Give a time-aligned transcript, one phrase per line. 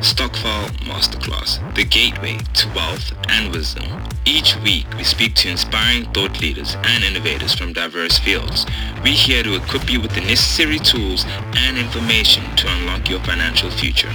[0.00, 3.84] Stokvel Masterclass, the gateway to wealth and wisdom.
[4.24, 8.64] Each week, we speak to inspiring thought leaders and innovators from diverse fields.
[9.04, 13.70] We're here to equip you with the necessary tools and information to unlock your financial
[13.70, 14.10] future.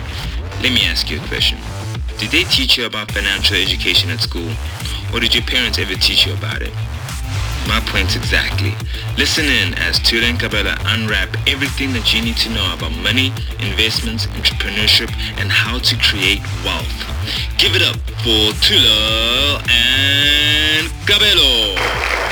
[0.63, 1.60] Let me ask you a question.
[2.17, 4.49] Did they teach you about financial education at school?
[5.13, 6.74] Or did your parents ever teach you about it?
[7.67, 8.73] My point exactly.
[9.17, 13.33] Listen in as Tula and Kabelo unwrap everything that you need to know about money,
[13.59, 16.93] investments, entrepreneurship, and how to create wealth.
[17.57, 22.24] Give it up for Tula and Kabelo.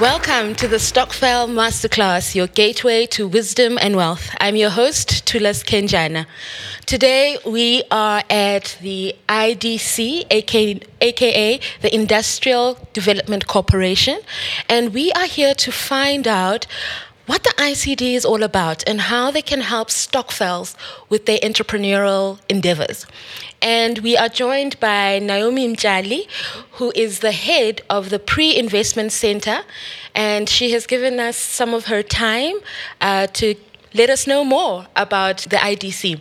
[0.00, 4.28] Welcome to the Stokvel Masterclass, your gateway to wisdom and wealth.
[4.38, 6.26] I'm your host, Tulas Kenjana.
[6.84, 14.20] Today we are at the IDC, aka, aka the Industrial Development Corporation,
[14.68, 16.66] and we are here to find out
[17.26, 20.76] what the ICD is all about and how they can help Stokvels
[21.08, 23.06] with their entrepreneurial endeavors.
[23.60, 26.28] And we are joined by Naomi Mtshali,
[26.72, 29.62] who is the head of the Pre Investment Center,
[30.14, 32.56] and she has given us some of her time
[33.00, 33.54] uh, to
[33.94, 36.20] let us know more about the IDC.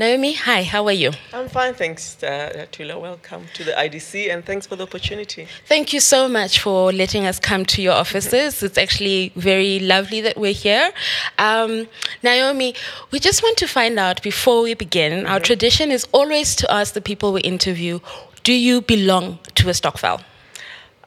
[0.00, 1.10] Naomi, hi, how are you?
[1.30, 2.98] I'm fine, thanks, uh, Tula.
[2.98, 5.46] Welcome to the IDC and thanks for the opportunity.
[5.66, 8.62] Thank you so much for letting us come to your offices.
[8.62, 10.90] It's actually very lovely that we're here.
[11.36, 11.86] Um,
[12.22, 12.74] Naomi,
[13.10, 15.30] we just want to find out before we begin, mm-hmm.
[15.30, 18.00] our tradition is always to ask the people we interview,
[18.42, 20.22] do you belong to a stokvel?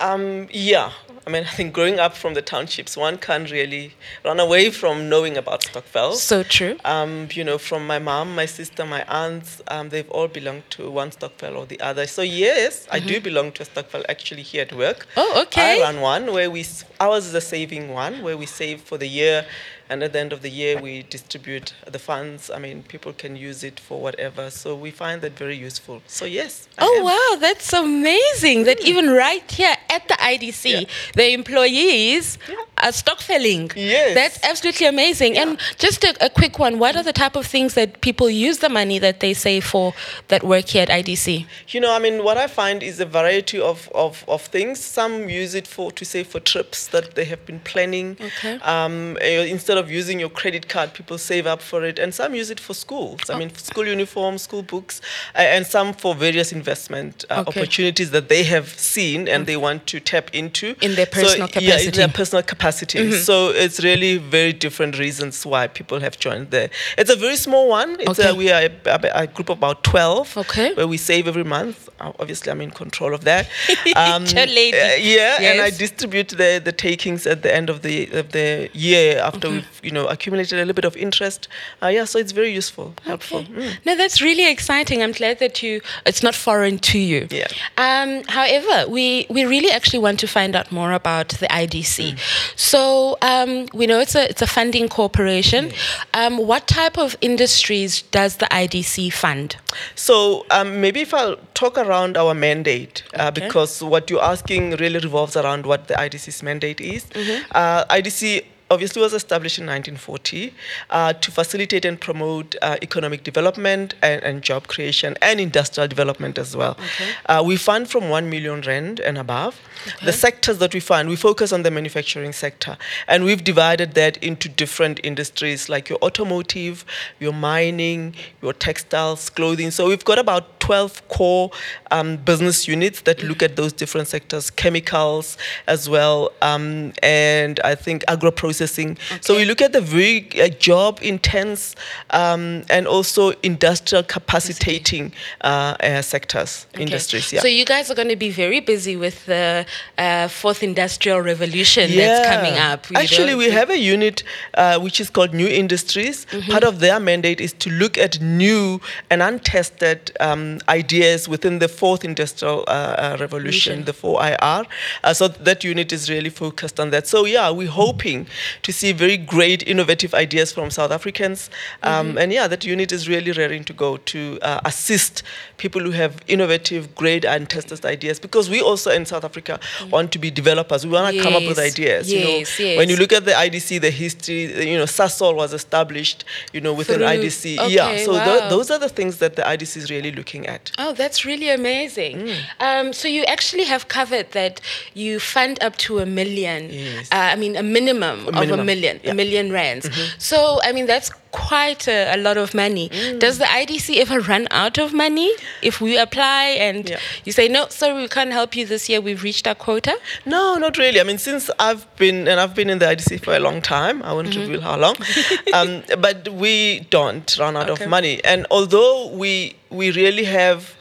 [0.02, 0.92] Um, yeah,
[1.26, 3.94] I mean, I think growing up from the townships, one can't really
[4.24, 6.14] run away from knowing about Stokvel.
[6.16, 6.78] So true.
[6.86, 10.90] Um, you know, from my mom, my sister, my aunts, um, they've all belonged to
[10.90, 12.08] one Stokvel or the other.
[12.08, 12.96] So yes, mm-hmm.
[12.96, 13.24] I do mm-hmm.
[13.24, 15.08] belong to a Stokvel actually here at work.
[15.18, 15.82] Oh, okay.
[15.82, 16.66] I run one where we,
[17.00, 19.46] ours is a saving one where we save for the year
[19.94, 23.36] and at the end of the year we distribute the funds i mean people can
[23.36, 27.04] use it for whatever so we find that very useful so yes I oh am.
[27.10, 30.82] wow that's amazing that even right here at the idc yeah.
[31.20, 32.56] the employees yeah.
[32.86, 35.44] are stokvelling yes that's absolutely amazing yeah.
[35.44, 38.58] and just a, a, quick one what are the type of things that people use
[38.60, 39.94] the money that they save for
[40.30, 43.60] that work here at idc you know i mean what i find is a variety
[43.60, 47.46] of, of, of things some use it for to save for trips that they have
[47.46, 48.56] been planning okay.
[48.74, 52.14] um, eh, instead instead of using your credit card, people save up for it, and
[52.14, 53.30] some use it for schools.
[53.30, 55.02] I mean, school uniforms, school books,
[55.36, 57.62] uh, and some for various investment uh, okay.
[57.62, 61.54] opportunities that they have seen and they want to tap into in their personal so,
[61.54, 61.66] capacity.
[61.66, 63.00] Yeah, in their personal capacity.
[63.00, 63.24] Mm-hmm.
[63.30, 66.70] So it's really very different reasons why people have joined there.
[66.98, 67.98] It's a very small one.
[68.00, 68.30] It's okay.
[68.30, 70.36] a, we are a, a, group of about twelve.
[70.38, 70.74] Okay.
[70.74, 71.90] Where we save every month.
[72.00, 73.48] Uh, obviously, I'm in control of that.
[73.96, 74.78] Um, lady.
[74.78, 75.42] Uh, yeah, yes.
[75.42, 79.48] and I distribute the the takings at the end of the of the year after
[79.50, 79.63] mm-hmm.
[79.82, 81.48] We you know accumulated a little bit of interest.
[81.82, 83.40] Uh, yeah, so it's very useful, helpful.
[83.40, 83.54] Okay.
[83.54, 83.86] Mm.
[83.86, 85.02] No, that's really exciting.
[85.04, 87.28] I'm glad that you it's not foreign to you.
[87.30, 87.48] Yeah.
[87.78, 92.14] Um, however, we we really actually want to find out more about the IDC.
[92.14, 92.20] Mm.
[92.56, 95.66] So um, we know it's a it's a funding corporation.
[95.66, 95.76] Yes.
[96.14, 99.58] Um, what type of industries does the IDC fund?
[99.96, 103.42] So um, maybe if I'll talk around our mandate, uh, okay.
[103.42, 107.06] because what you're asking really revolves around what the IDC's mandate is.
[107.06, 107.52] Mm-hmm.
[107.52, 110.54] Uh, IDC obviously was established in 1940
[110.90, 116.38] uh, to facilitate and promote uh, economic development and, and, job creation and industrial development
[116.38, 116.72] as well.
[116.72, 117.12] Okay.
[117.28, 119.60] Uh, we fund from 1 million rand and above.
[119.88, 120.06] Okay.
[120.08, 124.18] The sectors that we fund, we focus on the manufacturing sector, and we've divided that
[124.18, 126.84] into different industries like your automotive,
[127.20, 129.72] your mining, your textiles, clothing.
[129.72, 131.52] So we've got about 12 core
[131.92, 135.38] um, business units that look at those different sectors, chemicals
[135.68, 138.92] as well, um, and I think agro processing.
[138.92, 139.20] Okay.
[139.20, 141.76] So we look at the very uh, job intense
[142.12, 146.84] um, and also industrial capacitating uh, uh, sectors, okay.
[146.84, 147.34] industries.
[147.34, 147.42] Yeah.
[147.42, 149.66] So you guys are going to be very busy with the
[149.98, 152.08] uh, fourth industrial revolution yeah.
[152.08, 152.88] that's coming up.
[152.96, 156.26] Actually, we have a unit uh, which is called New Industries.
[156.28, 156.52] Mm-hmm.
[156.52, 158.80] Part of their mandate is to look at new
[159.10, 164.66] and untested um, ideas within the fourth industrial uh, revolution, the 4IR.
[165.14, 167.08] so that unit is really focused on that.
[167.08, 168.28] So yeah, we're hoping
[168.62, 171.50] to see very great innovative ideas from South Africans.
[171.82, 172.18] Um, mm-hmm.
[172.18, 175.24] And yeah, that unit is really raring to go to uh, assist
[175.58, 179.90] people who have innovative, great, and tested ideas because we also in South Africa mm-hmm.
[179.90, 180.86] want to be developers.
[180.86, 181.24] We want to yes.
[181.24, 182.12] come up with ideas.
[182.12, 182.78] Yes, you know, yes.
[182.78, 186.74] when you look at the IDC, the history, you know, Sasol was established, you know,
[186.74, 187.60] within Through, IDC.
[187.60, 188.26] Okay, yeah, so wow.
[188.26, 190.72] th- those are the things that the IDC is really looking at.
[190.78, 192.18] Oh, that's really amazing.
[192.18, 192.38] Mm.
[192.60, 194.62] Um, so you actually have covered that
[194.94, 196.70] you fund up to a million.
[196.70, 197.10] Yes.
[197.12, 198.54] Uh, I mean, a minimum, a minimum.
[198.54, 199.12] of a million, yeah.
[199.12, 199.88] a million rands.
[199.88, 200.20] Mm-hmm.
[200.20, 202.88] So, I mean, that's quite a, a lot of money.
[203.18, 205.30] Does the IDC ever run out of money
[205.62, 207.00] if we apply and Yeah.
[207.26, 209.02] you say no, sorry, we can't help you this year.
[209.02, 209.98] We've reached our quota.
[210.26, 211.00] No, not really.
[211.02, 214.02] I mean, since I've been and I've been in the IDC for a long time,
[214.04, 214.96] I won't reveal how long,
[215.54, 217.84] um, but we don't run out Okay.
[217.86, 218.24] of money.
[218.24, 220.76] And although we we really have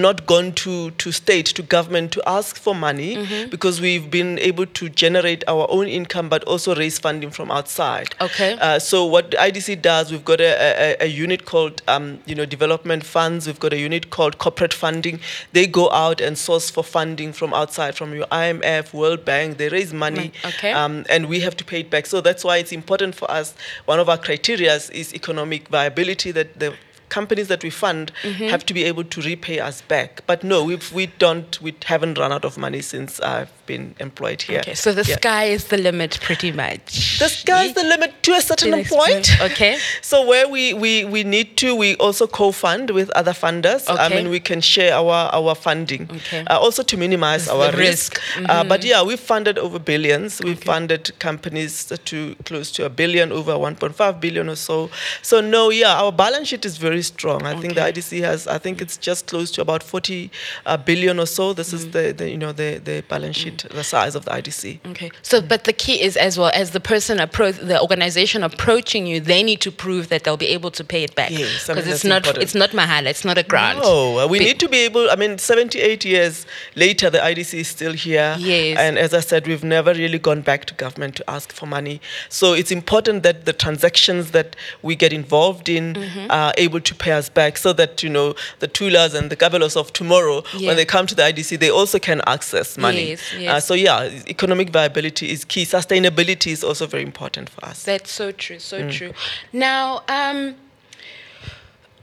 [0.00, 4.66] not gone to, to state to government to ask for money because we've been able
[4.66, 8.56] to generate our own income but also raise funding from outside Okay.
[8.60, 12.44] uh, so what IDC does, we've got a, a, a unit called, um, you know,
[12.46, 13.46] development funds.
[13.46, 15.20] We've got a unit called corporate funding.
[15.52, 19.58] They go out and source for funding from outside, from your IMF, World Bank.
[19.58, 20.72] They raise money, Okay.
[20.72, 22.06] um, and we have to pay it back.
[22.06, 23.54] So that's why it's important for us.
[23.84, 26.30] One of our criteria is economic viability.
[26.32, 26.74] That the
[27.18, 28.48] companies that we fund Mm-hmm.
[28.54, 30.22] have to be able to repay us back.
[30.26, 31.60] But no, we we don't.
[31.66, 34.60] We haven't run out of money since I've been employed here.
[34.60, 35.16] Okay, so the Yeah.
[35.20, 37.18] sky is the limit, pretty much.
[37.22, 39.26] The sky is the limit to a certain point.
[39.48, 39.74] okay.
[40.10, 43.82] So where we, we, we need to, we also co-fund with other funders.
[43.88, 44.04] Okay.
[44.04, 46.02] I mean, we can share our, our funding.
[46.18, 46.42] Okay.
[46.50, 48.20] Uh, also to minimize The our risk.
[48.36, 48.50] risk.
[48.50, 50.40] Uh, but yeah, we've funded over billions.
[50.48, 51.72] We've funded companies
[52.10, 54.90] to close to a billion, over 1.5 billion or so.
[55.22, 57.40] So no, yeah, our balance sheet is very strong.
[57.52, 60.30] I think the IDC has, I think it's just close to about 40
[60.66, 61.52] uh, billion or so.
[61.52, 61.74] This Mm.
[61.78, 64.80] is the, the, you know, the, the balance sheet, the size of the IDC.
[64.90, 65.10] Okay.
[65.22, 69.20] So, but the key is as well as the person approach the organization approaching you,
[69.20, 71.30] they need to prove that they'll be able to pay it back.
[71.30, 72.42] Yes, because it's not important.
[72.42, 73.78] it's not mahala, it's not a grant.
[73.80, 75.10] No, uh, we Be- need to be able.
[75.10, 78.36] I mean, 78 years later, the IDC is still here.
[78.38, 78.78] Yes.
[78.78, 82.00] And as I said, we've never really gone back to government to ask for money.
[82.28, 86.30] So it's important that the transactions that we get involved in Mm-hmm.
[86.30, 89.76] are able to pay us back so that, you know, the Tulas and the Gabelos
[89.76, 90.68] of tomorrow, Yeah.
[90.68, 93.10] when they come to the IDC, they also can access money.
[93.10, 93.66] Yes, Uh, yes.
[93.66, 95.64] so, yeah, economic viability is key.
[95.64, 97.82] Sustainability is also very important for us.
[97.84, 98.92] That's so true, so Mm.
[98.92, 99.12] true.
[99.52, 100.56] Now, um,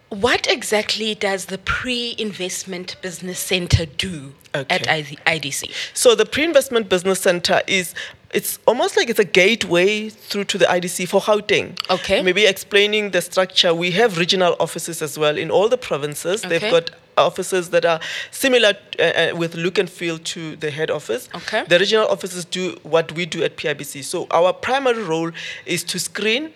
[0.09, 4.89] what exactly does the pre-investment business center do at Okay.
[4.91, 5.69] ID- IDC?
[5.93, 7.93] So the pre-investment business center is
[8.31, 11.75] it's almost like it's a gateway through to the IDC for Gauteng.
[11.89, 12.21] Okay.
[12.21, 13.73] Maybe explaining the structure.
[13.73, 16.45] We have regional offices as well in all the provinces.
[16.45, 16.57] Okay.
[16.59, 17.99] They've got offices that are
[18.31, 21.29] similar uh, uh, with look and feel to the head office.
[21.35, 21.63] Okay.
[21.67, 24.03] The regional offices do what we do at PIBC.
[24.03, 25.31] So our primary role
[25.65, 26.53] is to screen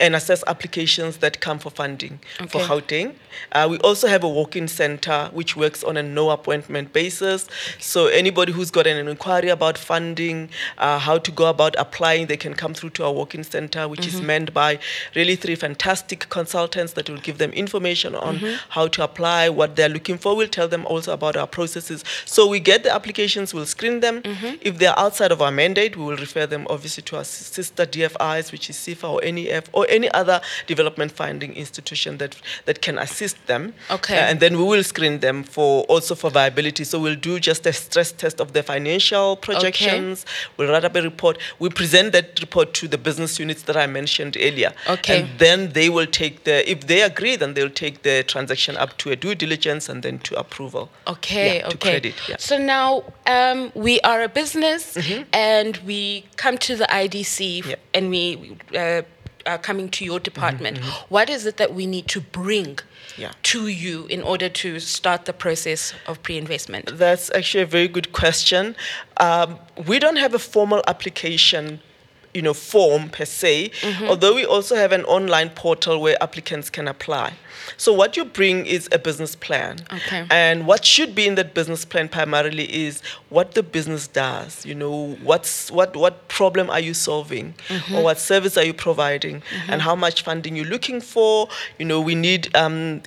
[0.00, 2.18] and assess applications that come for funding
[2.48, 2.66] for Okay.
[2.66, 3.14] Gauteng.
[3.52, 7.46] Uh, we also have a walk-in center which works on a no appointment basis.
[7.78, 10.48] So anybody who's got an inquiry about funding,
[10.78, 14.06] uh, how to go about applying, they can come through to our walk-in center, which
[14.06, 14.78] is manned by
[15.14, 18.38] really three fantastic consultants that will give them information on
[18.70, 20.36] how to apply, what they're looking for.
[20.36, 22.04] We'll tell them also about our processes.
[22.24, 24.22] So we get the applications, we'll screen them.
[24.60, 28.50] If they're outside of our mandate, we will refer them obviously to our sister DFIs,
[28.52, 32.36] which is SEFA or NEF or any other development funding institution that
[32.66, 33.74] that can assist them.
[33.90, 34.18] Okay.
[34.18, 36.84] Uh, and then we will screen them for also for viability.
[36.84, 40.24] So we'll do just a stress test of their financial projections.
[40.56, 41.38] We'll write up a report.
[41.58, 44.72] We present that report to the business units that I mentioned earlier.
[44.88, 45.20] Okay.
[45.22, 48.96] And then they will take the if they agree, then they'll take the transaction up
[48.98, 50.90] to a due diligence and then to approval.
[51.06, 51.90] Okay, Yeah, to okay.
[51.90, 52.36] credit, yeah.
[52.38, 54.96] So now um, we are a business
[55.32, 57.76] and we come to the IDC Yeah.
[57.92, 59.02] and we uh,
[59.46, 60.78] are coming to your mm-hmm, department.
[60.78, 61.04] Mm-hmm.
[61.14, 62.78] What is it that we need to bring
[63.16, 63.32] Yeah.
[63.52, 66.98] to you in order to start the process of pre investment?
[66.98, 68.74] That's actually a very good question.
[69.18, 71.80] Um, we don't have a formal application,
[72.34, 74.04] you know, form per se, mm-hmm.
[74.04, 77.32] although we also have an online portal where applicants can apply.
[77.76, 79.78] So what you bring is a business plan.
[79.92, 80.26] Okay.
[80.30, 83.00] And what should be in that business plan primarily is
[83.30, 84.66] what the business does.
[84.66, 87.94] You know, what's what what problem are you solving, mm-hmm.
[87.94, 89.72] or what service are you providing, mm-hmm.
[89.72, 91.48] and how much funding you're looking for.
[91.78, 93.02] You know, we need um,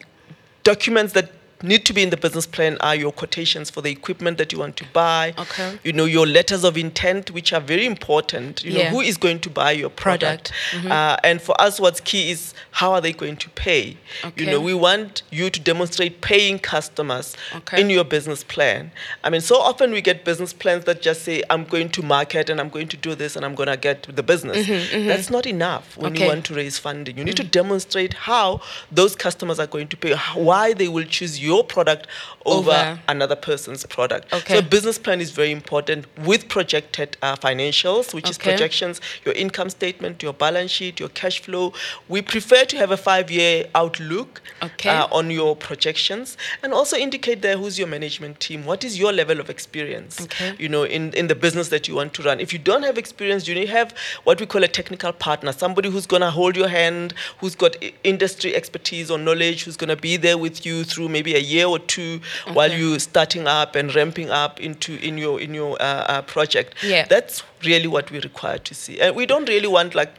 [0.64, 1.32] documents that
[1.64, 4.60] need to be in the business plan are your quotations for the equipment that you
[4.60, 5.34] want to buy.
[5.38, 5.80] Okay.
[5.84, 8.64] You know, your letters of intent, which are very important.
[8.64, 10.52] You know, who is going to buy your product?
[10.72, 10.92] Product.
[10.92, 13.98] Uh, and for us, what's key is how are they going to pay?
[14.24, 14.46] Okay.
[14.46, 17.82] You know, we want you to demonstrate paying customers Okay.
[17.82, 18.92] in your business plan.
[19.24, 22.50] I mean, so often we get business plans that just say, I'm going to market
[22.50, 24.66] and I'm going to do this and I'm going to get the business.
[24.68, 25.08] Hmm.
[25.08, 27.18] That's not enough when Mm-hmm, you want to raise funding.
[27.18, 28.62] You need to demonstrate how
[28.92, 32.04] those customers are going to pay, why they will choose you your product
[32.46, 33.00] over, Over.
[33.08, 34.34] another person's product.
[34.40, 34.54] Okay.
[34.56, 39.34] So a business plan is very important with projected uh, financials, which is projections, your
[39.44, 41.74] income statement, your balance sheet, your cash flow.
[42.08, 44.90] We prefer to have a five-year outlook Okay.
[44.90, 48.66] uh, on your projections and also indicate there who's your management team.
[48.66, 50.22] What is your level of experience?
[50.22, 50.56] Okay.
[50.58, 52.40] You know, in, in the business that you want to run.
[52.40, 55.52] If you don't have experience, you need to have what we call a technical partner,
[55.52, 59.94] somebody who's going to hold your hand, who's got industry expertise or knowledge, who's going
[59.98, 62.20] to be there with you through maybe a year or two
[62.54, 66.70] while you're starting up and ramping up into in your in your uh, uh, project.
[66.84, 67.06] Yeah.
[67.14, 69.00] That's really what we require to see.
[69.00, 70.14] And we don't really want like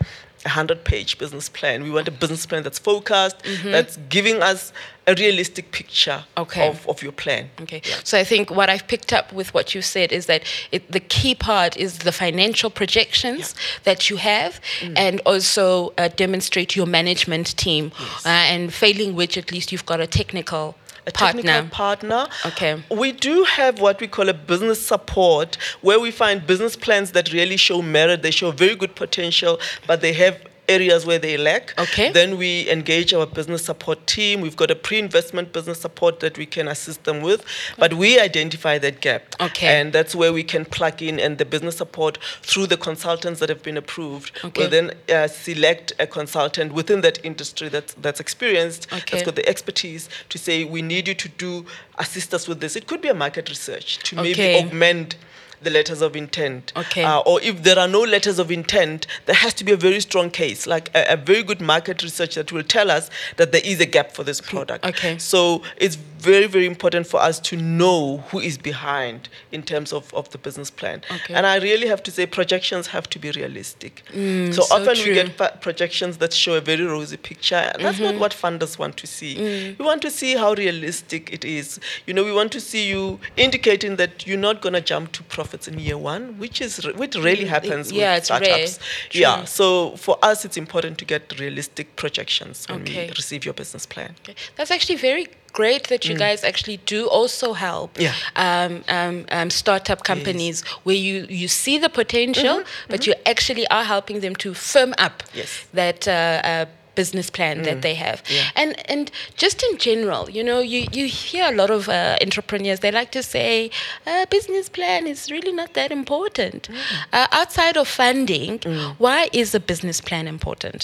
[0.45, 1.83] a hundred page business plan.
[1.83, 4.73] We want a business plan that's focused, that's giving us
[5.07, 6.43] a realistic picture Mm-hmm.
[6.43, 6.69] Okay.
[6.69, 7.51] of, of your plan.
[7.63, 7.83] Okay.
[8.05, 11.01] So I think what I've picked up with what you said is that it, the
[11.01, 14.99] key part is the financial projections that you have Mm.
[14.99, 17.91] and also uh, demonstrate your management team.
[18.25, 20.75] Uh, and failing which, at least you've got a technical
[21.09, 21.43] a partner.
[21.43, 22.29] technical partner.
[22.47, 22.83] Okay.
[22.91, 27.33] We do have what we call a business support, where we find business plans that
[27.33, 30.39] really show merit, they show very good potential, but they have
[30.69, 31.79] areas where they lack.
[31.79, 32.13] Okay.
[32.13, 34.41] Then we engage our business support team.
[34.41, 37.45] We've got a pre-investment business support that we can assist them with,
[37.79, 39.35] but we identify that gap.
[39.41, 39.67] Okay.
[39.81, 43.49] And that's where we can plug in and the business support through the consultants that
[43.49, 44.33] have been approved.
[44.45, 44.63] Okay.
[44.63, 49.05] Will then uh, select a consultant within that industry that's that's experienced, Okay.
[49.11, 51.65] that's got the expertise to say we need you to do
[51.99, 52.77] assist us with this.
[52.77, 55.17] It could be a market research to maybe augment
[55.63, 56.73] the letters of intent.
[56.77, 57.03] Okay.
[57.05, 60.01] Uh, or if there are no letters of intent, there has to be a very
[60.01, 63.63] strong case, like a, a very good market research that will tell us that there
[63.65, 64.85] is a gap for this product.
[64.85, 65.19] Okay.
[65.19, 70.13] So it's very, very important for us to know who is behind in terms of,
[70.15, 71.01] of the business plan.
[71.13, 71.33] Okay.
[71.35, 74.03] And I really have to say projections have to be realistic.
[74.09, 75.05] so, Mm, so often true.
[75.09, 77.55] we get projections that show a very rosy picture.
[77.57, 78.05] and That's Mm-hmm.
[78.05, 79.37] not what funders want to see.
[79.37, 79.79] Mm.
[79.79, 81.79] We want to see how realistic it is.
[82.07, 85.23] You know, we want to see you indicating that you're not going to jump to
[85.49, 88.79] profits in year one, which is which really happens Mm, yeah, with startups.
[89.13, 89.45] Yeah.
[89.45, 93.07] So for us, it's important to get realistic projections when Okay.
[93.07, 94.11] we receive your business plan.
[94.23, 94.35] Okay.
[94.57, 98.03] That's actually very great that you guys actually do also help Mm.
[98.07, 98.15] Yeah.
[98.47, 102.57] um, um, um, startup companies where you, you see the potential,
[102.93, 105.39] but you actually are helping them to firm up Mm-hmm.
[105.39, 105.51] Yes.
[105.51, 105.77] Mm.
[105.81, 106.13] that uh,
[106.51, 106.67] uh,
[107.01, 108.19] business plan that they have.
[108.29, 108.61] Yeah.
[108.63, 109.05] And and
[109.45, 113.11] just in general, you know, you, you hear a lot of uh, entrepreneurs, they like
[113.19, 113.71] to say,
[114.07, 116.63] a business plan is really not that important.
[116.69, 116.77] Mm.
[117.13, 118.59] Uh, outside of funding,
[119.05, 120.81] why is a business plan important?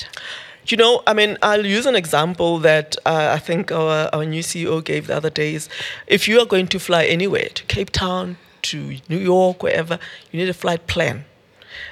[0.71, 4.43] You know, I mean, I'll use an example that uh, I think our, our new
[4.43, 5.69] CEO gave the other day is
[6.07, 8.37] If you are going to fly anywhere, to Cape Town,
[8.71, 8.79] to
[9.09, 9.99] New York, wherever,
[10.31, 11.25] you need a flight plan.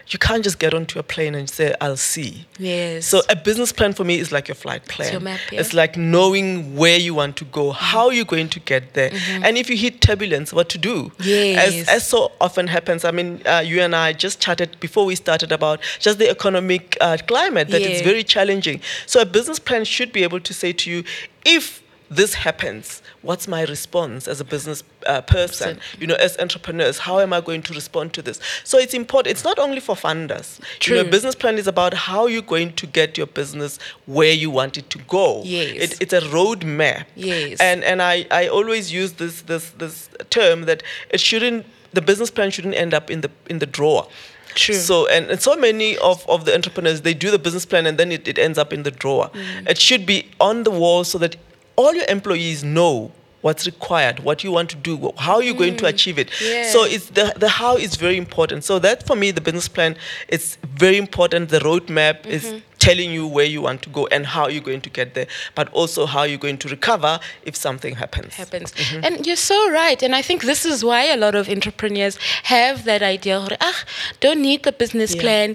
[0.09, 2.47] You can't just get onto a plane and say, I'll see.
[2.59, 3.07] Yes.
[3.07, 5.13] So a business plan for me is like your flight plan.
[5.13, 5.61] your map, yeah.
[5.61, 9.11] It's like knowing where you want to go, how you're going to get there,
[9.43, 11.05] and if you hit turbulence, what to do.
[11.05, 11.23] Mm-hmm.
[11.29, 11.75] Yes.
[11.83, 13.05] As, as so often happens.
[13.05, 16.97] I mean, uh, you and I just chatted before we started about just the economic
[17.01, 18.05] uh, climate that it's Yeah.
[18.05, 18.81] very challenging.
[19.07, 21.05] So a business plan should be able to say to you,
[21.45, 25.79] if this happens, what's my response as a business uh, person?
[25.99, 28.41] You know, as entrepreneurs, how am I going to respond to this?
[28.65, 29.33] So it's important.
[29.33, 30.59] It's not only for funders.
[30.87, 31.11] You know, True.
[31.11, 34.91] business plan is about how you're going to get your business where you want it
[34.91, 35.43] to go.
[35.45, 35.93] Yes.
[35.93, 37.05] It, it's a roadmap.
[37.17, 37.61] Yes.
[37.61, 42.31] And and I, I always use this this this term that it shouldn't the business
[42.31, 44.09] plan shouldn't end up in the in the drawer.
[44.55, 44.75] True.
[44.75, 47.99] So and, and so many of, of the entrepreneurs they do the business plan and
[47.99, 49.31] then it, it ends up in the drawer.
[49.33, 49.71] Mm.
[49.71, 51.37] It should be on the wall so that
[51.77, 53.13] all your employees know
[53.43, 55.89] what's required, what you want to do, how you're going to mm.
[55.89, 56.31] achieve it.
[56.71, 58.65] So it's the the how is very important.
[58.65, 59.97] So that for me the business plan
[60.29, 61.51] is very important.
[61.51, 62.59] The roadmap is mm-hmm.
[62.87, 65.67] Telling you where you want to go and how you're going to get there, but
[65.81, 67.13] also how you're going to recover
[67.51, 68.35] if something happens.
[68.35, 68.73] happens.
[68.73, 69.05] Mm-hmm.
[69.07, 70.03] And you're so right.
[70.03, 72.15] And I think this is why a lot of entrepreneurs
[72.55, 73.79] have that idea, ah,
[74.25, 75.23] don't need the business Yeah.
[75.25, 75.49] plan.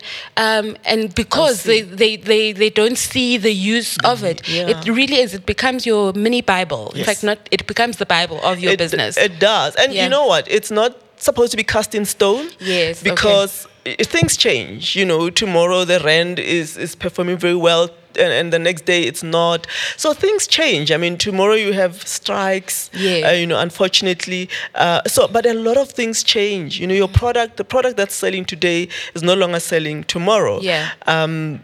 [0.45, 4.69] Um, and because they, they, they, they don't see the use of it, Mm-hmm.
[4.69, 4.79] Yeah.
[4.79, 6.83] it really is, it becomes your mini Bible.
[6.93, 6.99] Yes.
[6.99, 9.17] In fact, not it becomes the Bible of your it, business.
[9.17, 9.75] It does.
[9.75, 10.03] And Yeah.
[10.03, 10.43] you know what?
[10.57, 10.91] It's not
[11.27, 12.45] supposed to be cast in stone.
[12.59, 13.01] Yes.
[13.11, 14.95] Because i- things change.
[14.95, 17.89] You know, tomorrow the rand is, is performing very well.
[18.19, 19.67] And, and the next day it's not.
[19.95, 20.91] So things change.
[20.91, 22.89] I mean, tomorrow you have strikes.
[22.93, 23.27] Yeah.
[23.27, 24.49] Uh, you know, unfortunately.
[24.73, 26.79] Uh, so, but a lot of things change.
[26.79, 30.59] You know, your product, the product that's selling today is no longer selling tomorrow.
[30.61, 30.89] Yeah.
[31.05, 31.63] Um,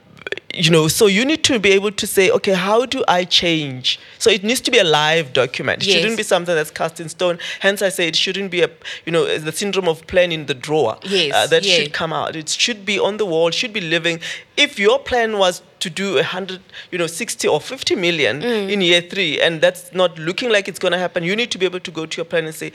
[0.53, 3.99] you know, so you need to be able to say, okay, how do I change?
[4.19, 5.81] So it needs to be a live document.
[5.81, 5.95] It Yes.
[5.95, 7.39] shouldn't be something that's cast in stone.
[7.59, 8.69] Hence, I say it shouldn't be a,
[9.05, 10.97] you know, the syndrome of plan in the drawer.
[11.03, 11.75] Yes, Uh, that yeah.
[11.75, 12.35] should come out.
[12.35, 13.49] It should be on the wall.
[13.49, 14.19] Should be living.
[14.55, 16.61] If your plan was to do a hundred,
[16.91, 18.69] you know, sixty or fifty million Mm.
[18.71, 21.57] in year three, and that's not looking like it's going to happen, you need to
[21.57, 22.71] be able to go to your plan and say.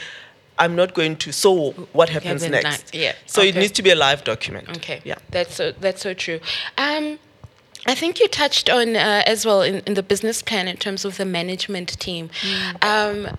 [0.61, 1.33] I'm not going to.
[1.33, 2.65] So what happens next?
[2.65, 4.69] next, yeah, So it needs to be a live document.
[4.79, 5.01] Okay.
[5.05, 5.15] Yeah.
[5.31, 6.41] That's so that's so true.
[6.77, 7.21] Um,
[7.87, 11.05] I think you touched on uh, as well in, in the business plan in terms
[11.05, 12.29] of the management team.
[12.83, 13.37] Um,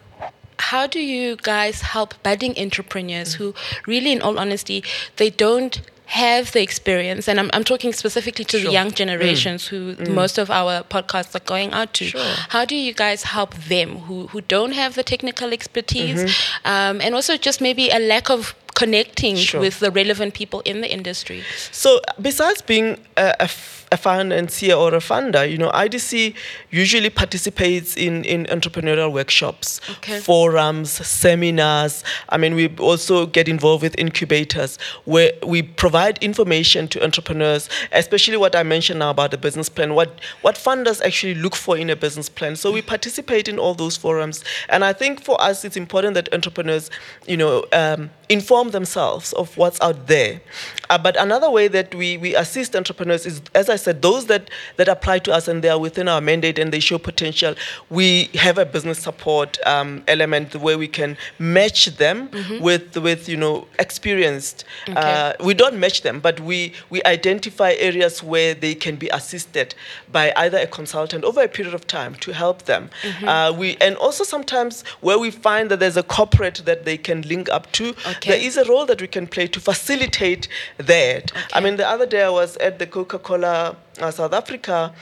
[0.57, 3.53] how do you guys help budding entrepreneurs who
[3.87, 4.83] really, in all honesty,
[5.17, 9.95] they don't have the experience, and I'm, I'm talking specifically to the young generations who
[10.09, 12.05] most of our podcasts are going out to.
[12.05, 12.21] Sure.
[12.49, 16.67] How do you guys help them who, who don't have the technical expertise Mm-hmm.
[16.67, 19.61] um, and also just maybe a lack of connecting Sure.
[19.61, 21.43] with the relevant people in the industry?
[21.71, 26.35] So besides being a, a f- a financier or a funder, you know, IDC
[26.69, 30.19] usually participates in, in entrepreneurial workshops, Okay.
[30.19, 32.03] forums, seminars.
[32.29, 38.37] I mean, we also get involved with incubators where we provide information to entrepreneurs, especially
[38.37, 41.89] what I mentioned now about the business plan, what, what funders actually look for in
[41.89, 42.55] a business plan.
[42.55, 44.43] So we participate in all those forums.
[44.69, 46.89] And I think for us, it's important that entrepreneurs,
[47.27, 50.41] you know, um, inform themselves of what's out there.
[50.89, 54.49] Uh, but another way that we, we assist entrepreneurs is, as I said, those that,
[54.77, 57.55] that apply to us and they are within our mandate and they show potential,
[57.89, 62.29] we have a business support um, element where we can match them
[62.61, 64.65] with, with, you know, experienced.
[64.87, 69.75] Uh, we don't match them, but we, we identify areas where they can be assisted
[70.11, 72.89] by either a consultant over a period of time to help them.
[73.25, 77.21] Uh, we, and also sometimes where we find that there's a corporate that they can
[77.23, 78.31] link up to, Okay.
[78.31, 80.47] there is a role that we can play to facilitate
[80.79, 81.31] that.
[81.53, 84.93] I mean, the other day I was at the Coca-Cola uh, South Africa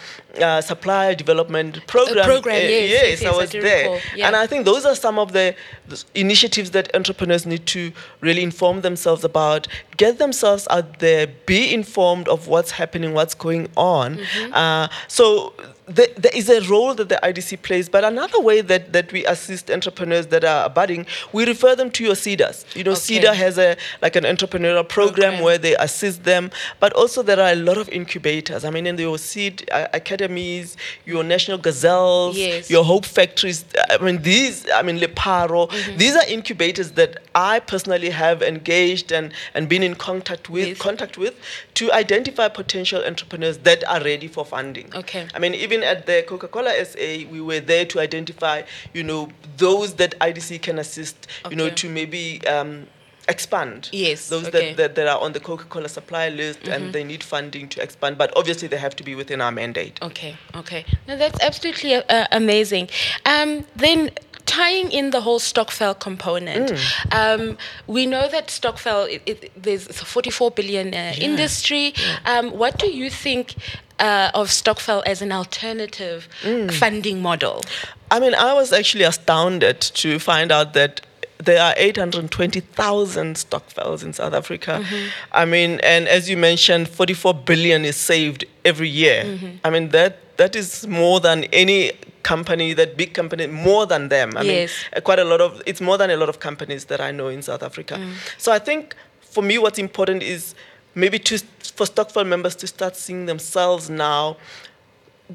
[0.42, 2.25] uh, Supplier Development Program.
[2.25, 4.01] program, Uh, yes, yes, yes, I I was do there.
[4.16, 4.27] yeah.
[4.27, 5.56] And I think those are some of the,
[5.88, 11.74] the initiatives that entrepreneurs need to really inform themselves about, get themselves out there, be
[11.74, 14.18] informed of what's happening, what's going on.
[14.18, 14.54] Mm-hmm.
[14.54, 15.54] Uh, so
[15.89, 19.25] there, there is a role that the IDC plays, but another way that, that we
[19.25, 22.75] assist entrepreneurs that are budding, we refer them to your SEDAs.
[22.75, 23.20] You know, Okay.
[23.20, 25.44] SEDA has a like an entrepreneurial program, Program.
[25.44, 26.51] where they assist them,
[26.82, 28.66] but also there are a lot of incubators.
[28.66, 30.75] I mean, in your seed uh, academies,
[31.06, 32.70] your national gazelles, Yes.
[32.70, 33.65] your hope factories.
[33.89, 35.98] I mean, these, I mean, Leparo, Mm-hmm.
[35.98, 40.77] these are incubators that I personally have engaged and, and been in contact with, Yes.
[40.79, 41.36] contact with
[41.75, 44.91] to identify potential entrepreneurs that are ready for funding.
[44.96, 45.27] Okay.
[45.34, 48.63] I mean, even at the Coca-Cola SA, we were there to identify,
[48.94, 52.88] you know, those that IDC can assist, you know, to maybe um,
[53.28, 53.90] expand.
[53.92, 54.70] Yes, Those okay.
[54.70, 58.18] that, that, that are on the Coca-Cola supply list and they need funding to expand,
[58.18, 60.00] but obviously they have to be within our mandate.
[60.02, 60.86] Okay, okay.
[61.08, 62.90] No, that's absolutely uh, amazing.
[63.26, 64.12] Um, then
[64.46, 66.72] tying in the whole Stokvel component,
[67.12, 71.94] um, we know that Stokvel, it, it, there's a 44 billion uh, industry.
[72.26, 73.56] Um, what do you think
[74.00, 76.28] uh, of Stokvel as an alternative
[76.72, 77.62] funding model?
[78.10, 81.02] I mean, I was actually astounded to find out that
[81.39, 84.82] there are 820,000 stock stokvels in South Africa.
[84.84, 85.08] Mm-hmm.
[85.32, 89.23] I mean, and as you mentioned, 44 billion is saved every year.
[89.23, 89.47] Mm-hmm.
[89.63, 91.91] I mean, that that is more than any
[92.23, 94.34] company, that big company, more than them.
[94.36, 94.54] I Yes.
[94.69, 97.12] mean, uh, quite a lot of, it's more than a lot of companies that I
[97.12, 97.95] know in South Africa.
[97.95, 98.13] Mm.
[98.38, 100.54] So I think for me, what's important is
[100.93, 101.39] maybe to,
[101.76, 104.38] for Stokvel members to start seeing themselves now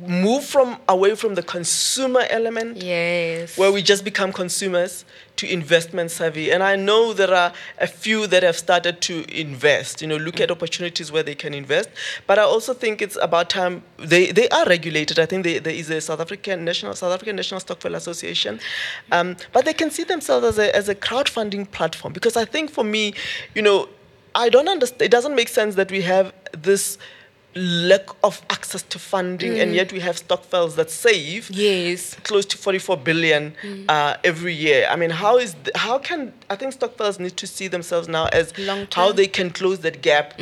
[0.01, 3.59] move from away from the consumer element Yes.
[3.59, 5.05] where we just become consumers
[5.37, 6.51] to investment savvy.
[6.51, 10.41] And I know there are a few that have started to invest, you know, look
[10.41, 11.91] at opportunities where they can invest.
[12.27, 15.19] But I also think it's about time they, they are regulated.
[15.19, 18.61] I think they, there is a South African National South African National Stokvel Association.
[19.11, 22.13] Um, but they can see themselves as a as a crowdfunding platform.
[22.15, 23.13] Because I think for me,
[23.55, 23.89] you know,
[24.35, 26.97] I don't understand it doesn't make sense that we have this
[27.55, 32.15] lack of access to funding and yet we have stokvels that save yes.
[32.23, 33.55] close to 44 billion
[33.89, 34.87] uh, every year.
[34.91, 38.27] I mean, how is th- how can I think stokvels need to see themselves now
[38.33, 40.39] as Long how they can close that gap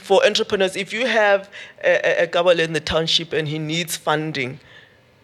[0.00, 0.76] for entrepreneurs.
[0.76, 1.48] If you have
[1.82, 4.60] a, a, a in the township and he needs funding,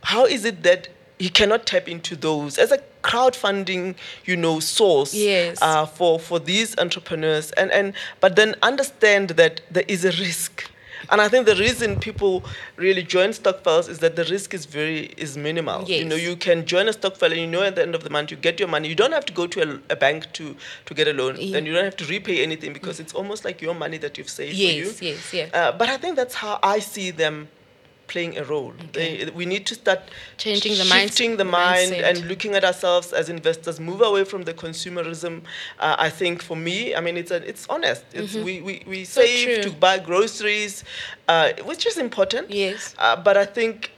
[0.04, 3.94] how is it that he cannot tap into those as a crowdfunding,
[4.24, 5.58] you know, source Yes.
[5.60, 10.70] uh, for for these entrepreneurs and and but then understand that there is a risk.
[11.10, 12.44] And I think the reason people
[12.76, 15.84] really join stokvels is that the risk is very is minimal.
[15.88, 18.10] You know, you can join a stokvel and you know at the end of the
[18.10, 18.88] month you get your money.
[18.88, 21.56] You don't have to go to a, a bank to to get a loan, Yeah.
[21.58, 24.30] and you don't have to repay anything because it's almost like your money that you've
[24.30, 25.10] saved Yes, for you.
[25.12, 25.48] yes, yeah.
[25.52, 27.48] Uh, but I think that's how I see them
[28.08, 28.72] playing a role.
[28.88, 29.24] Okay.
[29.24, 30.00] They, we need to start
[30.36, 32.02] Changing the shifting the mind mindset.
[32.08, 35.42] and looking at ourselves as investors, move away from the consumerism.
[35.78, 38.04] Uh, I think for me, I mean, it's a, it's honest.
[38.12, 39.04] It's we, we, we Mm-hmm.
[39.04, 39.62] So save true.
[39.64, 40.84] to buy groceries,
[41.28, 42.50] uh, which is important.
[42.50, 42.94] Yes.
[42.98, 43.92] Uh, but I think.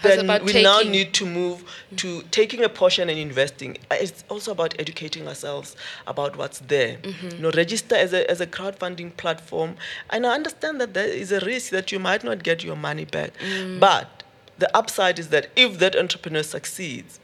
[0.00, 1.64] Then we now need to move
[1.96, 3.76] to taking a portion and investing.
[3.90, 5.76] Uh, It's also about educating ourselves
[6.06, 6.96] about what's there.
[6.96, 7.28] Mm-hmm.
[7.28, 9.76] You know, register as a, as a crowdfunding platform.
[10.10, 13.04] And I understand that there is a risk that you might not get your money
[13.04, 13.32] back.
[13.38, 13.80] Mm.
[13.80, 14.22] But
[14.58, 17.20] the upside is that if that entrepreneur succeeds,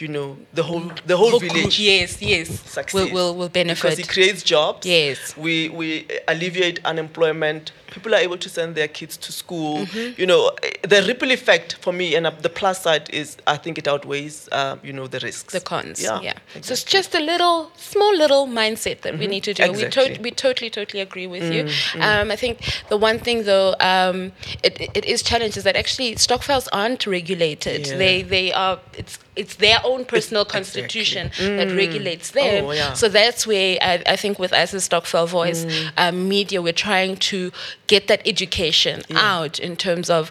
[0.00, 4.08] you know, the whole the whole, Whole village yes, yes, will will will Because it
[4.08, 4.86] creates jobs.
[4.86, 5.36] Yes.
[5.36, 7.72] We we alleviate unemployment.
[7.90, 9.78] People are able to send their kids to school.
[9.78, 10.20] Mm-hmm.
[10.20, 13.56] You know, eh, the ripple effect for me and uh, the plus side is I
[13.56, 15.52] think it outweighs uh, you know the risks.
[15.52, 16.02] the cons.
[16.02, 16.20] Yeah.
[16.20, 16.34] Yeah.
[16.60, 19.62] So it's just a little, small little mindset that we need to do.
[19.62, 20.02] We, Exactly.
[20.02, 21.62] Mm, to- we totally, totally agree with you.
[22.02, 24.32] Um, I think the one thing though, um,
[24.62, 27.86] it, it is challenged is that actually stokvels aren't regulated.
[27.86, 27.96] Yeah.
[27.96, 28.78] They they are.
[28.94, 30.58] It's it's their own personal exactly.
[30.58, 32.64] constitution that regulates them.
[32.64, 32.92] Oh, yeah.
[32.94, 35.92] So that's where I, I think with us as Stokvel Voice Mm.
[35.96, 37.52] um, Media, we're trying to
[37.86, 40.30] get that education out in terms of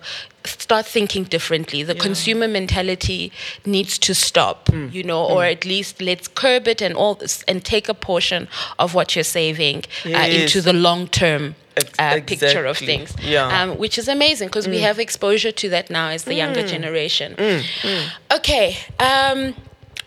[0.49, 1.83] start thinking differently.
[1.83, 3.31] The consumer mentality
[3.65, 4.93] needs to stop, Mm.
[4.93, 8.47] you know, or at least let's curb it and all this and take a portion
[8.79, 11.55] of what you're saving uh, into the long term.
[11.99, 13.51] Uh, picture of things, Yeah.
[13.51, 13.53] Mm.
[13.71, 17.35] um, which is amazing because we have exposure to that now as the younger generation.
[18.31, 19.53] Okay, um,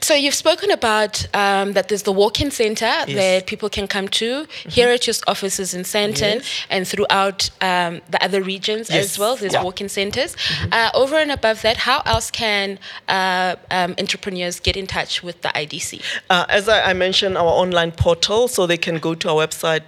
[0.03, 4.47] so you've spoken about um, that there's the walk-in center that people can come to
[4.69, 6.67] here at your offices in Sandton Yes.
[6.71, 9.37] and throughout um, the other regions as well.
[9.37, 9.63] There's Yeah.
[9.63, 10.37] walk-in centers.
[10.73, 15.43] Uh, over and above that, how else can uh, um, entrepreneurs get in touch with
[15.43, 16.03] the IDC?
[16.31, 19.87] Uh, as I, I mentioned, our online portal, so they can go to our website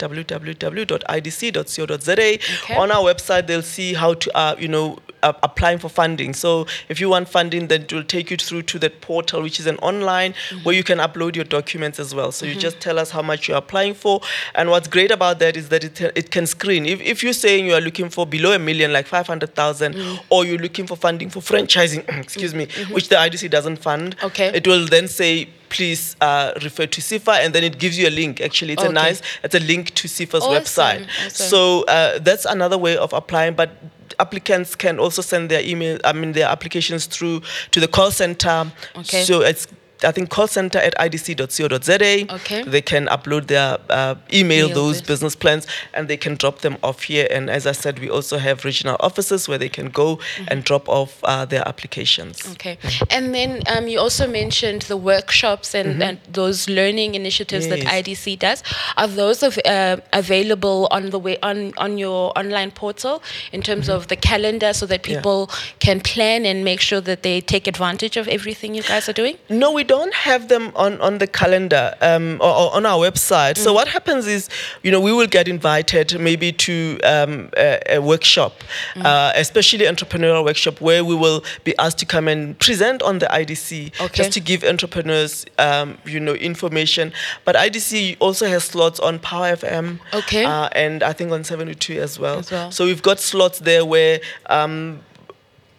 [1.12, 2.12] www.idc.co.za.
[2.12, 2.76] Okay.
[2.76, 6.34] On our website, they'll see how to, uh, you know, uh, applying for funding.
[6.34, 9.60] So if you want funding, then it will take you through to that portal, which
[9.60, 10.64] is an online mm-hmm.
[10.64, 12.32] where you can upload your documents as well.
[12.32, 12.60] So you mm-hmm.
[12.60, 14.20] just tell us how much you're applying for,
[14.54, 16.86] and what's great about that is that it it can screen.
[16.86, 20.18] If if you're saying you are looking for below a million, like five hundred mm.
[20.30, 22.94] or you're looking for funding for franchising, excuse me, mm-hmm.
[22.94, 24.50] which the IDC doesn't fund, Okay.
[24.54, 28.14] it will then say please uh, refer to SEFA and then it gives you a
[28.20, 31.30] link actually it's a nice it's a link to SEFA's Awesome, website awesome.
[31.52, 33.70] so uh, that's another way of applying but
[34.18, 38.70] applicants can also send their email i mean their applications through to the call center
[38.96, 39.24] Okay.
[39.24, 39.66] so it's
[40.04, 42.34] I think call center at idc.co.za.
[42.34, 42.62] Okay.
[42.62, 45.06] They can upload their uh, email, Email those this.
[45.08, 47.26] business plans, and they can drop them off here.
[47.30, 50.44] And as I said, we also have regional offices where they can go Mm-hmm.
[50.48, 52.46] and drop off uh, their applications.
[52.52, 52.78] Okay.
[53.10, 58.38] And then um, you also mentioned the workshops and, and those learning initiatives that IDC
[58.38, 58.62] does.
[58.96, 64.08] Are those uh, available on the way on, on your online portal in terms of
[64.08, 65.16] the calendar so that Yeah.
[65.16, 69.12] people can plan and make sure that they take advantage of everything you guys are
[69.12, 69.36] doing?
[69.48, 73.56] No, we don't have them on, on the calendar um, or, or on our website.
[73.58, 74.48] So what happens is,
[74.82, 78.52] you know, we will get invited maybe to um, a, a workshop,
[78.96, 83.26] uh, especially entrepreneurial workshop, where we will be asked to come and present on the
[83.26, 84.14] IDC, Okay.
[84.22, 87.12] just to give entrepreneurs, um, you know, information.
[87.44, 90.44] But IDC also has slots on Power FM, Okay.
[90.44, 92.38] uh, and I think on 72 as well.
[92.38, 92.70] As well.
[92.70, 94.20] So we've got slots there where.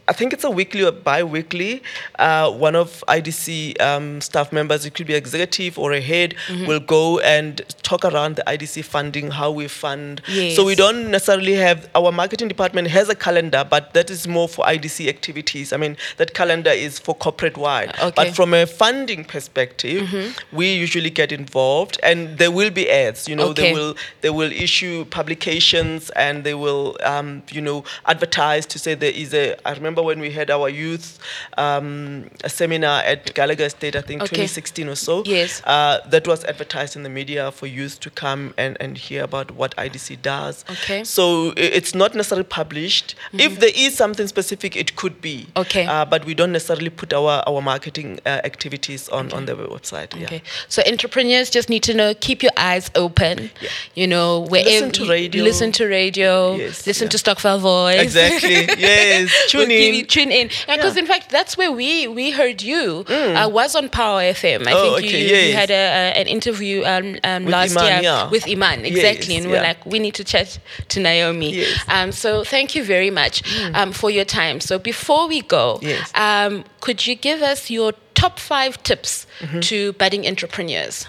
[0.08, 1.82] I think it's a weekly or bi-weekly.
[2.20, 6.66] Uh, one of IDC um, staff members, it could be executive or a head, Mm-hmm.
[6.68, 10.22] will go and talk around the IDC funding, how we fund.
[10.28, 10.56] Yes.
[10.56, 14.48] So we don't necessarily have our marketing department has a calendar, but that is more
[14.50, 15.72] for IDC activities.
[15.72, 17.90] I mean, that calendar is for corporate wide.
[17.90, 18.00] Okay.
[18.08, 18.16] Mm-hmm.
[18.16, 20.10] But from a funding perspective,
[20.52, 23.28] we usually get involved, and there will be ads.
[23.30, 23.70] You know, Okay.
[23.70, 28.96] they will they will issue publications and they will um, you know advertise to say
[28.96, 29.56] there is a.
[29.68, 31.20] I remember when we had our youth
[31.58, 34.36] um, seminar at Gallagher Estate, I think Okay.
[34.36, 35.24] 2016 or so.
[35.26, 35.62] Yes.
[35.66, 39.52] Uh, that was advertised in the media for youth to come and, and hear about
[39.52, 40.64] what IDC does.
[40.70, 41.02] Okay.
[41.02, 41.04] Mm-hmm.
[41.04, 43.16] So it's not necessarily published.
[43.34, 45.48] If there is something specific, it could be.
[45.58, 45.86] Okay.
[45.86, 50.18] Uh, but we don't necessarily put our, our marketing uh, activities on, on the website.
[50.18, 50.26] Yeah.
[50.26, 50.42] Okay.
[50.70, 53.50] So entrepreneurs just need to know keep your eyes open.
[53.62, 53.70] Yeah.
[53.96, 55.44] You know, wherever to radio.
[55.44, 56.56] Listen to radio.
[56.56, 57.10] Yes, listen yeah.
[57.10, 58.02] to Stokvel Voice.
[58.02, 58.66] Exactly.
[58.78, 59.32] Yes.
[59.50, 59.83] Tune in.
[59.86, 60.48] Maybe tune in.
[60.68, 61.02] Because Yeah.
[61.04, 63.06] in fact, that's where we we heard you.
[63.10, 64.68] Uh, was on Power FM.
[64.68, 67.86] I Oh, think okay, you, you had a, a, an interview um, um, last Iman,
[67.92, 68.30] year yeah.
[68.30, 68.86] with Iman.
[68.86, 69.34] Exactly.
[69.36, 71.50] Yes, and we're like, we need to chat to Naomi.
[71.56, 71.84] Yes.
[71.86, 71.94] Mm.
[72.04, 73.36] Um, so thank you very much
[73.74, 74.60] um, for your time.
[74.60, 76.12] So before we go, Yes.
[76.16, 79.60] um, could you give us your top five tips Mm-hmm.
[79.70, 81.08] to budding entrepreneurs?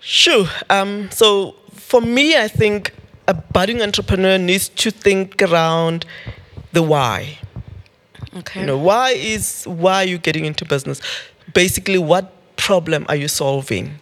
[0.00, 0.46] Sure.
[0.70, 2.92] Um, so for me, I think
[3.26, 6.04] a budding entrepreneur needs to think around
[6.72, 7.38] the why.
[8.36, 8.60] Okay.
[8.60, 11.00] You know, why is why are you getting into business?
[11.54, 13.98] Basically, what problem are you solving?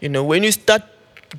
[0.00, 0.82] You know, when you start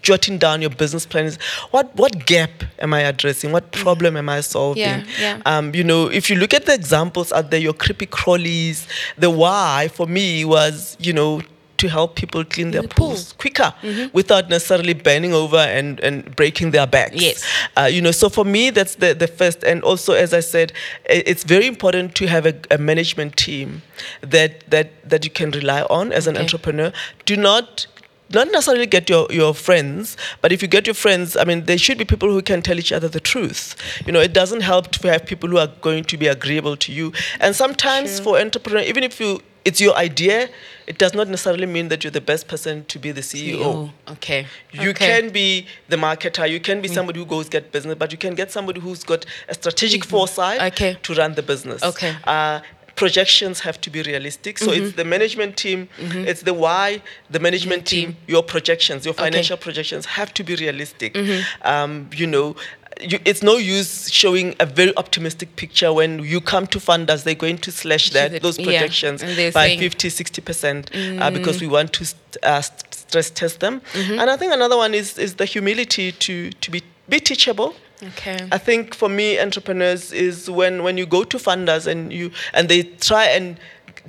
[0.02, 1.38] jotting down your business plans,
[1.72, 3.52] what what gap am I addressing?
[3.52, 4.82] What problem am I solving?
[4.82, 5.42] Yeah, yeah.
[5.46, 9.30] Um, you know, if you look at the examples out there, your creepy crawlies, the
[9.30, 11.42] why for me was, you know,
[11.82, 13.10] to help people clean their the pool.
[13.10, 13.74] pools quicker
[14.14, 17.16] without necessarily bending over and, and breaking their backs.
[17.16, 17.44] Yes.
[17.76, 19.64] Uh, you know, so for me, that's the, the first.
[19.64, 20.74] And also, as I said,
[21.06, 23.82] it's very important to have a, a management team
[24.22, 26.94] that, that, that you can rely on as an entrepreneur.
[27.26, 27.88] Do not
[28.34, 31.76] not necessarily get your, your friends, but if you get your friends, I mean, they
[31.76, 33.76] should be people who can tell each other the truth.
[34.06, 36.94] You know, it doesn't help to have people who are going to be agreeable to
[36.94, 37.12] you.
[37.42, 40.50] And sometimes for entrepreneur, even if you it's your idea,
[40.88, 43.60] it does not necessarily mean that you're the best person to be the CEO.
[43.62, 44.48] Oh, okay.
[44.72, 45.22] You okay.
[45.22, 48.34] can be the marketer, you can be somebody who goes get business, but you can
[48.36, 50.68] get somebody who's got a strategic foresight Mm-hmm.
[50.74, 50.98] Okay.
[51.04, 51.84] to run the business.
[51.84, 52.16] Okay.
[52.24, 52.62] Uh,
[52.96, 54.58] projections have to be realistic.
[54.58, 54.84] So Mm-hmm.
[54.86, 58.18] it's the management team, it's the why, the management team.
[58.28, 59.24] your projections, your Okay.
[59.24, 59.32] Mm-hmm.
[59.34, 61.18] financial projections have to be realistic.
[61.64, 62.56] Um, you know,
[63.02, 67.36] you, it's no use showing a very optimistic picture when you come to funders, they're
[67.36, 71.94] going to slash that, those projections they're by saying- 50, 60% uh, because we want
[71.94, 73.82] to st- uh, st- stress test them.
[73.94, 74.20] Mm-hmm.
[74.20, 77.74] And I think another one is, is the humility to, to be, be teachable.
[78.04, 78.38] Okay.
[78.52, 82.68] I think for me, entrepreneurs is when, when you go to funders and you and
[82.68, 83.60] they try and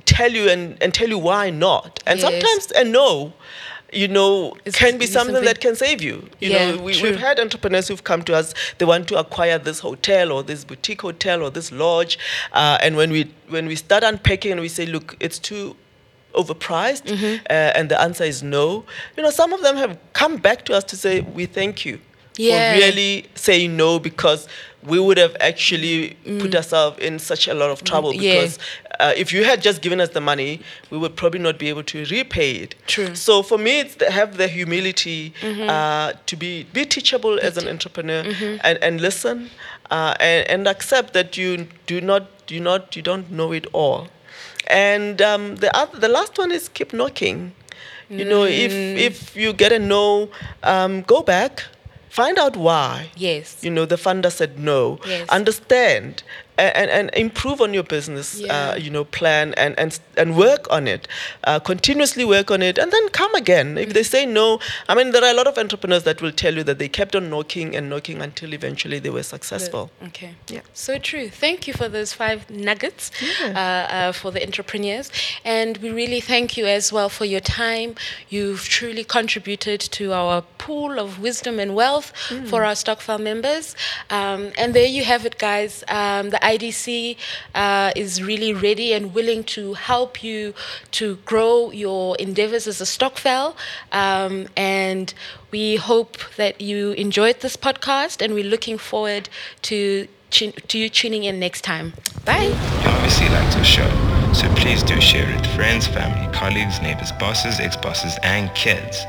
[0.05, 2.01] tell you and, and tell you why not.
[2.07, 2.31] And Yes.
[2.31, 3.33] sometimes a no,
[3.93, 6.27] you know, It's can be something, something- that can save you.
[6.39, 8.53] You Yeah, know, we, we've had entrepreneurs who've come to us.
[8.77, 12.17] They want to acquire this hotel or this boutique hotel or this lodge,
[12.53, 15.75] uh, and when we when we start unpacking and we say, look, it's too
[16.33, 17.45] overpriced, Mm-hmm.
[17.49, 18.85] uh, and the answer is no.
[19.15, 21.99] You know, some of them have come back to us to say, we thank you
[22.37, 22.73] Yeah.
[22.73, 24.47] for really saying no because
[24.83, 28.21] we would have actually put ourselves in such a lot of trouble Mm.
[28.21, 28.33] yeah.
[28.41, 28.59] because
[28.99, 31.83] uh, if you had just given us the money, we would probably not be able
[31.83, 32.75] to repay it.
[32.87, 33.05] True.
[33.05, 33.13] Mm-hmm.
[33.15, 37.67] So for me, it's to have the humility uh, to be be teachable as an
[37.67, 38.57] entrepreneur Mm-hmm.
[38.63, 39.49] and, and listen
[39.89, 44.07] uh, and, and accept that you do not do not you don't know it all.
[44.67, 47.53] And um, the other, the last one is keep knocking.
[48.09, 48.97] You know, if Mm.
[48.97, 50.29] if you get a no,
[50.61, 51.63] um, go back,
[52.13, 53.09] find out why.
[53.15, 53.57] Yes.
[53.63, 54.99] You know, the funder said no.
[55.07, 55.27] Yes.
[55.29, 56.21] Understand
[56.57, 58.71] and, and, improve on your business, Yeah.
[58.71, 61.07] uh, you know, plan and, and, and work on it.
[61.43, 63.77] Uh, continuously work on it and then come again.
[63.77, 66.53] If they say no, I mean, there are a lot of entrepreneurs that will tell
[66.55, 69.89] you that they kept on knocking and knocking until eventually they were successful.
[70.07, 70.35] Okay.
[70.49, 70.61] Yeah.
[70.73, 71.29] So true.
[71.29, 73.11] Thank you for those five nuggets
[73.43, 75.11] uh, uh, for the entrepreneurs.
[75.43, 77.95] And we really thank you as well for your time.
[78.29, 82.11] You've truly contributed to our pool of wisdom and wealth
[82.47, 83.75] for our Stokvel members.
[84.09, 85.83] Um, and there you have it, guys.
[85.87, 87.17] Um, the IDC
[87.55, 90.53] uh, is really ready and willing to help you
[90.91, 93.55] to grow your endeavors as a Stokvel.
[93.91, 95.13] Um, and
[95.51, 99.29] we hope that you enjoyed this podcast, and we're looking forward
[99.63, 101.93] to, to you tuning in next time.
[102.25, 102.43] Bye.
[102.43, 107.11] You obviously liked our show, so please do share it with friends, family, colleagues, neighbors,
[107.13, 109.05] bosses, ex-bosses, and kids.